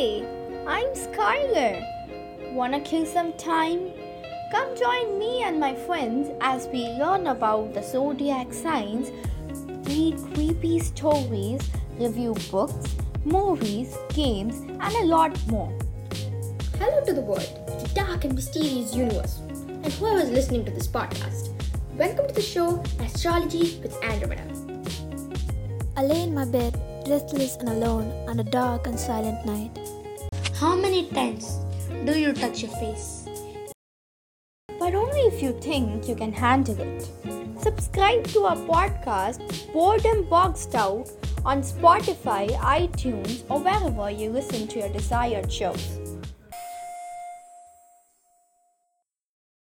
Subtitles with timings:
[0.00, 0.24] Hey,
[0.66, 2.54] I'm Skylar.
[2.54, 3.90] Wanna kill some time?
[4.50, 9.10] Come join me and my friends as we learn about the zodiac signs,
[9.90, 11.60] read creepy stories,
[11.98, 12.96] review books,
[13.26, 15.70] movies, games, and a lot more.
[16.78, 20.88] Hello to the world, the dark and mysterious universe, and whoever is listening to this
[20.88, 21.50] podcast.
[21.98, 24.48] Welcome to the show Astrology with Andromeda.
[25.94, 29.78] I lay in my bed, restless and alone on a dark and silent night.
[30.54, 31.58] How many times
[32.04, 33.26] do you touch your face?
[34.78, 37.08] But only if you think you can handle it.
[37.60, 41.10] Subscribe to our podcast, Boredom Boxed Out,
[41.44, 46.09] on Spotify, iTunes, or wherever you listen to your desired shows.